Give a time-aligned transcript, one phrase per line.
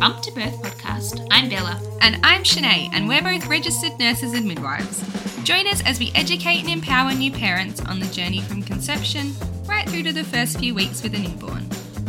[0.00, 1.28] Bump to Birth podcast.
[1.30, 1.78] I'm Bella.
[2.00, 5.04] And I'm Shanae, and we're both registered nurses and midwives.
[5.44, 9.34] Join us as we educate and empower new parents on the journey from conception
[9.66, 11.68] right through to the first few weeks with a newborn.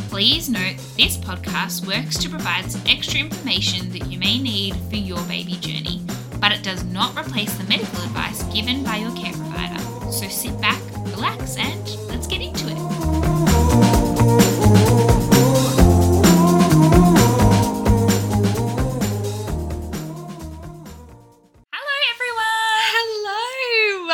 [0.10, 4.96] Please note this podcast works to provide some extra information that you may need for
[4.96, 6.00] your baby journey,
[6.40, 9.82] but it does not replace the medical advice given by your care provider.
[10.14, 12.61] So sit back, relax, and let's get into it.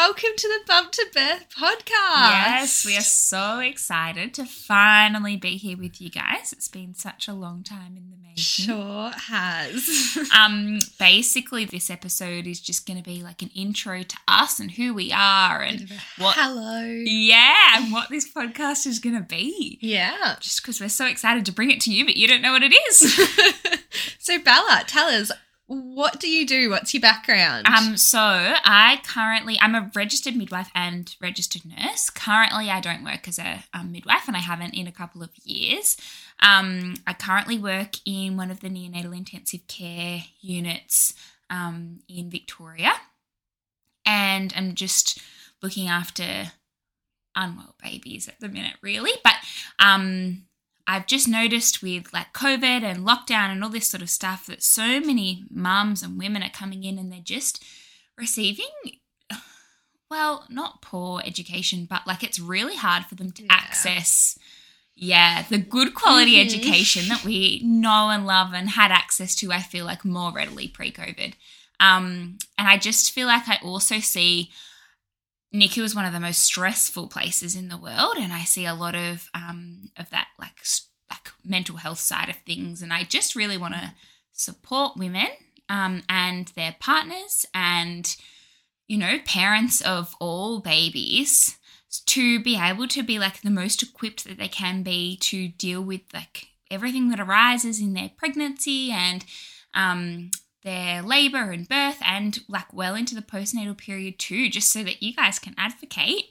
[0.07, 2.31] Welcome to the Bump to Birth podcast.
[2.31, 6.53] Yes, we are so excited to finally be here with you guys.
[6.53, 8.37] It's been such a long time in the making.
[8.37, 10.17] Sure has.
[10.37, 14.71] Um, basically, this episode is just going to be like an intro to us and
[14.71, 16.83] who we are and what, Hello.
[16.83, 19.77] yeah, and what this podcast is going to be.
[19.81, 20.35] Yeah.
[20.39, 22.63] Just because we're so excited to bring it to you, but you don't know what
[22.63, 23.13] it is.
[24.19, 25.31] so Bella, tell us,
[25.67, 26.69] what do you do?
[26.69, 27.67] What's your background?
[27.67, 32.09] Um, so I currently I'm a registered midwife and registered nurse.
[32.09, 35.29] Currently, I don't work as a um, midwife, and I haven't in a couple of
[35.43, 35.97] years.
[36.41, 41.13] Um, I currently work in one of the neonatal intensive care units
[41.49, 42.93] um, in Victoria,
[44.05, 45.21] and I'm just
[45.61, 46.53] looking after
[47.35, 49.11] unwell babies at the minute, really.
[49.23, 49.35] But
[49.79, 50.46] um,
[50.87, 54.63] I've just noticed with like COVID and lockdown and all this sort of stuff that
[54.63, 57.61] so many mums and women are coming in and they're just
[58.17, 58.65] receiving,
[60.09, 63.49] well, not poor education, but like it's really hard for them to Yeah.
[63.51, 64.39] access,
[64.95, 66.45] yeah, the good quality Mhm.
[66.45, 70.67] education that we know and love and had access to, I feel like more readily
[70.69, 71.33] pre COVID.
[71.79, 74.51] Um, and I just feel like I also see
[75.53, 78.73] NICU is one of the most stressful places in the world, and I see a
[78.73, 80.57] lot of um, of that like
[81.09, 83.93] like mental health side of things, and I just really want to
[84.33, 85.27] support women
[85.69, 88.15] um, and their partners and
[88.87, 91.57] you know parents of all babies
[92.05, 95.81] to be able to be like the most equipped that they can be to deal
[95.81, 99.25] with like everything that arises in their pregnancy and
[99.73, 100.31] um,
[100.67, 105.01] their labor and birth and like well into the postnatal period too, just so that
[105.01, 106.25] you guys can advocate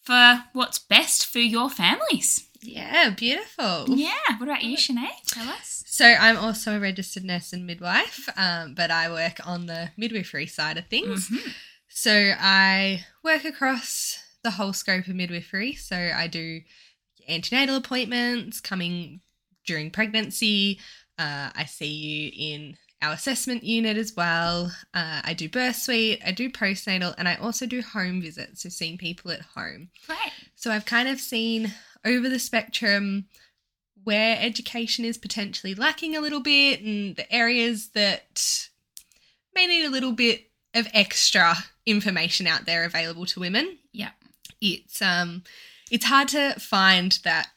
[0.00, 2.48] for what's best for your families.
[2.62, 3.86] yeah, beautiful.
[3.88, 4.36] Yeah.
[4.38, 5.10] What about you, Shanae?
[5.26, 5.82] Tell us.
[5.86, 10.46] So I'm also a registered nurse and midwife, um, but I work on the midwifery
[10.46, 11.28] side of things.
[11.28, 11.52] Mhm.
[11.88, 15.74] So I work across the whole scope of midwifery.
[15.74, 16.60] So I do
[17.28, 19.20] antenatal appointments, coming
[19.66, 20.80] during pregnancy.
[21.18, 24.72] Uh, I see you in our assessment unit as well.
[24.94, 28.68] Uh, I do birth suite, I do postnatal, and I also do home visits, so
[28.68, 29.88] seeing people at home.
[30.06, 30.32] Great.
[30.54, 31.72] So I've kind of seen
[32.04, 33.26] over the spectrum
[34.04, 38.68] where education is potentially lacking a little bit and the areas that
[39.54, 41.54] may need a little bit of extra
[41.86, 43.78] information out there available to women.
[43.92, 44.10] Yeah.
[44.60, 45.42] It's um
[45.90, 47.48] it's hard to find that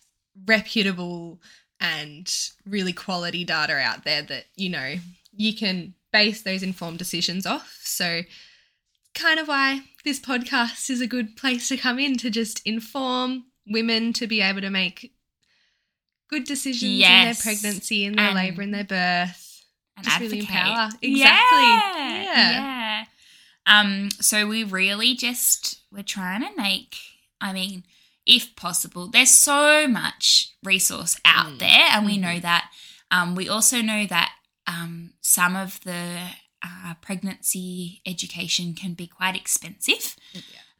[0.45, 1.39] reputable
[1.79, 2.31] and
[2.65, 4.95] really quality data out there that, you know,
[5.35, 7.79] you can base those informed decisions off.
[7.83, 8.21] So
[9.13, 13.45] kind of why this podcast is a good place to come in to just inform
[13.67, 15.13] women to be able to make
[16.29, 17.11] good decisions Yes.
[17.11, 19.41] in their pregnancy, in their And- labour, in their birth.
[19.97, 20.89] And Just really empower.
[21.01, 21.11] Exactly.
[21.21, 22.23] Yeah.
[22.23, 22.51] Yeah.
[22.51, 23.05] yeah.
[23.65, 26.97] Um, so we really just we're trying to make,
[27.39, 27.85] I mean,
[28.25, 31.59] if possible, there's so much resource out Mm.
[31.59, 32.21] there, and we Mhm.
[32.21, 32.69] know that.
[33.09, 34.33] Um, we also know that
[34.67, 36.27] um, some of the
[36.63, 40.15] uh, pregnancy education can be quite expensive.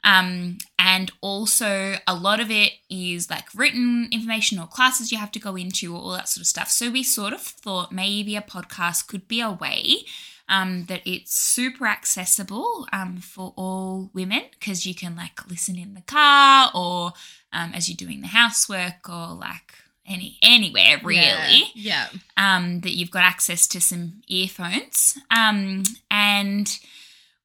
[0.04, 5.32] Um, and also, a lot of it is like written information or classes you have
[5.32, 6.70] to go into or all that sort of stuff.
[6.70, 10.06] So, we sort of thought maybe a podcast could be a way
[10.48, 15.96] um, that it's super accessible um, for all women because you can like listen in
[15.96, 17.14] the car or
[17.52, 19.74] um, as you're doing the housework or like
[20.08, 22.08] any anywhere really Yeah.
[22.38, 25.18] um, that you've got access to some earphones.
[25.32, 26.78] Um, and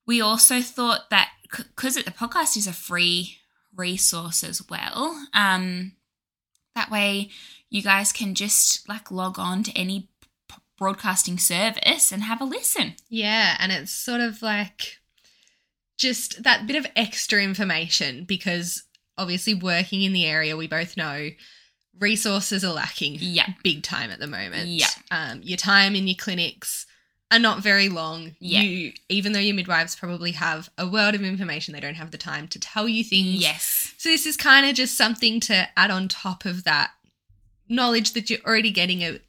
[0.07, 3.39] we also thought that because the podcast is a free
[3.75, 5.93] resource as well, um,
[6.75, 7.31] that way
[7.71, 10.09] you guys can just like log on to any
[10.49, 12.95] p- broadcasting service and have a listen.
[13.09, 14.99] Yeah, and it's sort of like
[15.97, 18.85] just that bit of extra information because
[19.19, 21.29] obviously working in the area we both know
[21.99, 23.49] resources are lacking Yeah.
[23.63, 24.69] big time at the moment.
[24.69, 24.89] Yeah.
[25.11, 26.87] Um, your time in your clinics
[27.31, 28.35] are not very long.
[28.41, 28.63] Yeah.
[28.63, 32.19] You even though your midwives probably have a world of information, they don't have the
[32.19, 33.41] time to tell you things.
[33.41, 33.93] Yes.
[33.99, 36.93] So this is kind of just something to add on top of that
[37.69, 39.21] knowledge that you're already getting a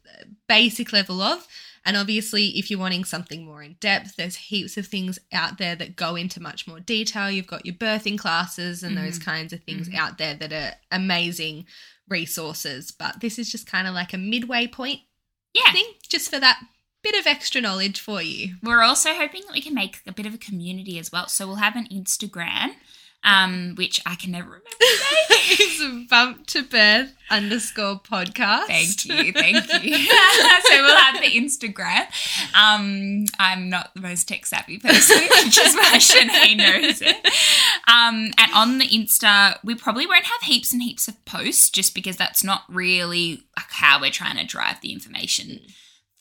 [0.48, 1.46] basic level of.
[1.84, 5.74] And obviously, if you're wanting something more in depth, there's heaps of things out there
[5.74, 7.28] that go into much more detail.
[7.28, 9.24] You've got your birthing classes and those Mhm.
[9.24, 9.96] kinds of things Mhm.
[9.96, 11.66] out there that are amazing
[12.08, 12.90] resources.
[12.90, 15.00] But this is just kind of like a midway point
[15.54, 15.72] Yeah.
[15.72, 16.60] thing, just for that
[17.02, 18.56] bit of extra knowledge for you.
[18.62, 21.26] We're also hoping that we can make a bit of a community as well.
[21.28, 22.76] So we'll have an Instagram,
[23.24, 28.66] um, which I can never remember it's bump to birth underscore podcast.
[28.66, 29.96] Thank you, thank you.
[30.06, 32.06] so we'll have the Instagram.
[32.54, 37.16] Um, I'm not the most tech savvy person, which is why Shanae knows it.
[37.88, 41.94] Um, and on the Insta, we probably won't have heaps and heaps of posts, just
[41.94, 45.60] because that's not really like how we're trying to drive the information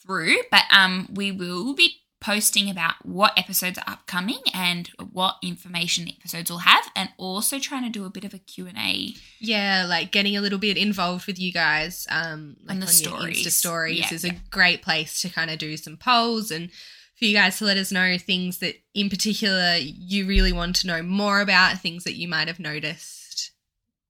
[0.06, 0.38] through.
[0.50, 6.50] But um, we will be posting about what episodes are upcoming and what information episodes
[6.50, 9.13] will have, and also trying to do a bit of a Q and A.
[9.39, 12.94] Yeah, like getting a little bit involved with you guys um, like On the your
[12.94, 13.45] stories.
[13.45, 14.33] Insta stories Yeah, is yeah.
[14.33, 16.69] a great place to kind of do some polls and
[17.18, 20.88] for you guys to let us know things that in particular you really want to
[20.88, 23.51] know more about, things that you might have noticed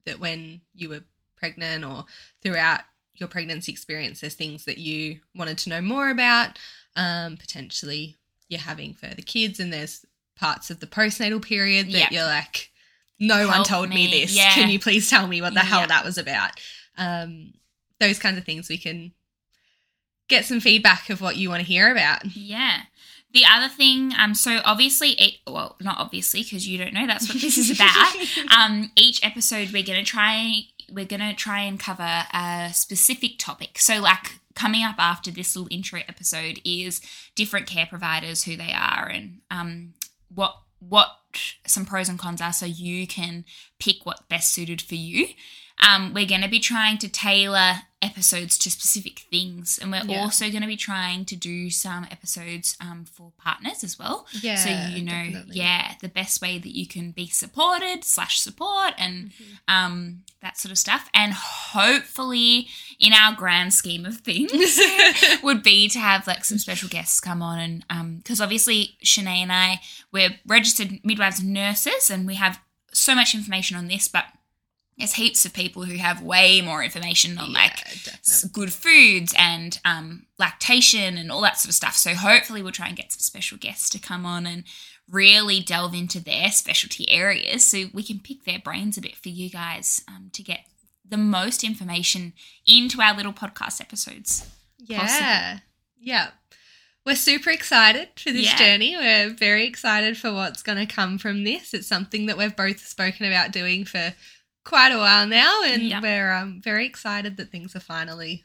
[0.05, 1.03] that when you were
[1.35, 2.05] pregnant or
[2.41, 2.81] throughout
[3.15, 6.57] your pregnancy experience, there's things that you wanted to know more about.
[6.95, 8.17] Um, potentially
[8.49, 10.05] you're having further kids and there's
[10.35, 12.11] parts of the postnatal period that Yep.
[12.11, 12.69] you're like,
[13.19, 14.35] no one told me, me, this.
[14.35, 14.51] yeah.
[14.51, 15.89] Can you please tell me what the hell Yep.
[15.89, 16.51] that was about?
[16.97, 17.53] Um,
[17.99, 19.13] those kinds of things we can
[20.27, 22.25] get some feedback of what you want to hear about.
[22.35, 22.81] Yeah.
[23.33, 27.29] The other thing, um, so obviously, e- well, not obviously because you don't know that's
[27.29, 28.15] what this is about.
[28.57, 33.79] um, each episode we're gonna try, we're gonna try and cover a specific topic.
[33.79, 37.01] So, like coming up after this little intro episode is
[37.35, 39.93] different care providers, who they are, and um,
[40.33, 41.09] what what
[41.65, 43.45] some pros and cons are, so you can
[43.79, 45.27] pick what best suited for you.
[45.87, 47.73] Um, we're going to be trying to tailor
[48.03, 50.21] episodes to specific things, and we're Yeah.
[50.21, 54.25] also going to be trying to do some episodes um, for partners as well.
[54.41, 54.55] yeah.
[54.55, 55.57] so you know, definitely.
[55.57, 59.53] yeah, the best way that you can be supported slash support and Mm-hmm.
[59.75, 62.67] um, that sort of stuff, and hopefully,
[62.99, 64.79] in our grand scheme of things,
[65.43, 69.41] would be to have like some special guests come on and um because obviously Shanae
[69.43, 69.81] and I
[70.11, 72.59] we're registered midwives and nurses and we have
[72.93, 74.25] so much information on this but
[75.01, 78.49] there's heaps of people who have way more information on like definitely.
[78.53, 81.95] good foods and um, lactation and all that sort of stuff.
[81.95, 84.63] So hopefully we'll try and get some special guests to come on and
[85.09, 89.29] really delve into their specialty areas so we can pick their brains a bit for
[89.29, 90.61] you guys um, to get
[91.03, 92.33] the most information
[92.67, 94.47] into our little podcast episodes.
[94.77, 95.59] Yeah.
[95.99, 96.27] Yeah.
[97.07, 98.57] We're super excited for this Yeah.
[98.57, 98.95] journey.
[98.95, 101.73] We're very excited for what's going to come from this.
[101.73, 104.13] It's something that we've both spoken about doing for
[104.63, 106.01] quite a while now, and Yeah.
[106.01, 108.43] we're um, very excited that things are finally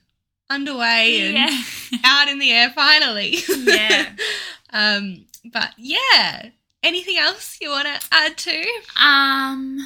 [0.48, 1.98] underway and Yeah.
[2.04, 3.36] out in the air finally.
[3.48, 4.12] Yeah.
[4.70, 6.50] um, but yeah.
[6.82, 8.60] Anything else you want to add to?
[9.00, 9.78] um,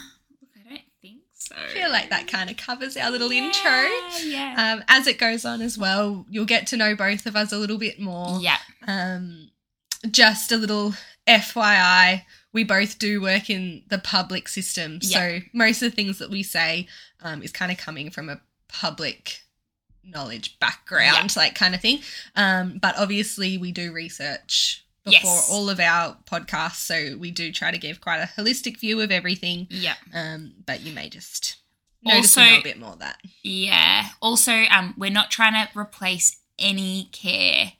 [0.54, 1.54] I don't think so.
[1.56, 3.88] I feel like that kind of covers our little Yeah, intro.
[4.28, 4.74] Yeah.
[4.76, 7.58] Um, as it goes on as well, you'll get to know both of us a
[7.58, 8.38] little bit more.
[8.40, 8.58] yeah.
[8.86, 9.50] Um,
[10.10, 10.92] just a little
[11.26, 15.00] FYI, we both do work in the public system.
[15.00, 16.88] So most of the things that we say
[17.22, 19.40] um, is kind of coming from a public
[20.02, 22.00] knowledge background, like kind of thing.
[22.36, 25.48] Um, but obviously, we do research before Yes.
[25.50, 26.76] all of our podcasts.
[26.76, 29.66] So we do try to give quite a holistic view of everything.
[29.70, 29.94] Yeah.
[30.12, 31.56] Um, but you may just
[32.02, 33.20] notice Also- a bit more of that.
[33.42, 34.08] Yeah.
[34.20, 37.72] Also, um, we're not trying to replace any care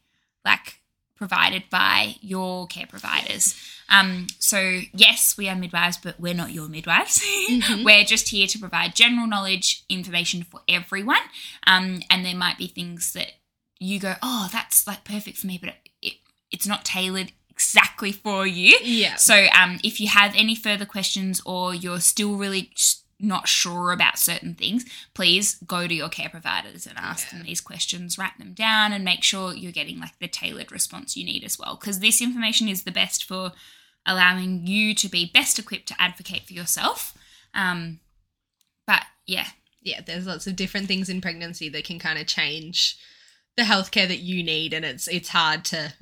[0.45, 0.80] like
[1.21, 3.55] provided by your care providers.
[3.91, 7.23] Um, so yes, we are midwives, but we're not your midwives.
[7.51, 7.85] Mhm.
[7.85, 11.21] we're just here to provide general knowledge information for everyone.
[11.67, 13.33] Um, and there might be things that
[13.79, 16.13] you go, oh, that's like perfect for me, but it, it,
[16.51, 18.79] it's not tailored exactly for you.
[18.83, 19.17] Yeah.
[19.17, 22.71] So, um, if you have any further questions or you're still really
[23.21, 24.85] not sure about certain things,
[25.15, 27.39] please go to your care providers and ask Yeah.
[27.39, 31.17] them these questions, write them down, and make sure you're getting like the tailored response
[31.17, 31.77] you need as well.
[31.77, 33.53] Because this information is the best for
[34.07, 37.17] allowing you to be best equipped to advocate for yourself.
[37.55, 38.01] Um,
[38.87, 39.49] but yeah,
[39.83, 42.97] yeah, there's lots of different things in pregnancy that can kind of change
[43.57, 45.93] the healthcare that you need, and it's it's hard to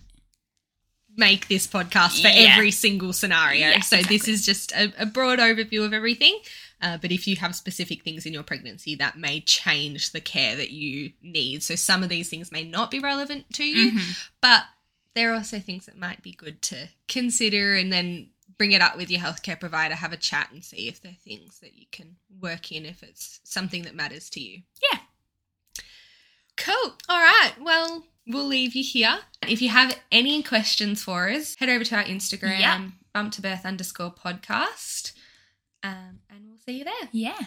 [1.16, 2.52] make this podcast for Yeah.
[2.54, 3.70] every single scenario.
[3.70, 6.38] Yeah, so this is just a, a broad overview of everything.
[6.80, 10.54] Uh, but if you have specific things in your pregnancy, that may change the care
[10.56, 11.62] that you need.
[11.62, 14.28] So some of these things may not be relevant to you, Mhm.
[14.40, 14.64] but
[15.14, 18.96] there are also things that might be good to consider and then bring it up
[18.96, 21.86] with your healthcare provider, have a chat and see if there are things that you
[21.90, 24.62] can work in if it's something that matters to you.
[24.92, 25.00] Yeah.
[26.56, 26.96] Cool.
[27.08, 27.52] All right.
[27.60, 29.20] Well, we'll leave you here.
[29.46, 32.80] If you have any questions for us, head over to our Instagram, Yep.
[33.12, 35.12] bump to birth underscore podcast.
[35.82, 37.08] Um, and we'll see you there.
[37.12, 37.38] Yeah.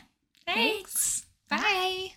[0.45, 1.25] Thanks.
[1.49, 2.11] Bye.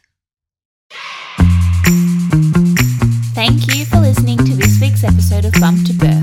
[3.35, 6.23] Thank you for listening to this week's episode of Bump to Birth.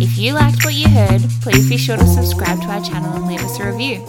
[0.00, 3.26] If you liked what you heard, please be sure to subscribe to our channel and
[3.26, 4.04] leave us a review.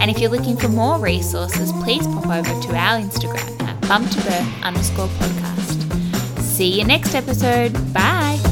[0.00, 4.10] And if you're looking for more resources, please pop over to our Instagram at bump
[4.10, 6.40] to birth underscore podcast.
[6.40, 7.72] See you next episode.
[7.92, 8.43] Bye.